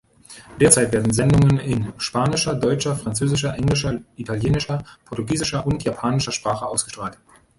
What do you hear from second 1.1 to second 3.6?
Sendungen in spanischer, deutscher, französischer,